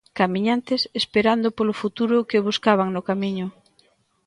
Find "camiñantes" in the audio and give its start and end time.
0.19-0.81